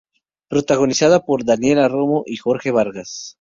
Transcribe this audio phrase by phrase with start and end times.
[0.47, 3.29] Protagonizada por Daniela Romo y Jorge Vargas.